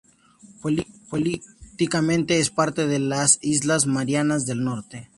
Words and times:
Políticamente 1.11 2.39
es 2.39 2.49
parte 2.49 2.87
de 2.87 2.97
las 2.97 3.37
islas 3.43 3.85
Marianas 3.85 4.47
del 4.47 4.63
Norte. 4.63 5.09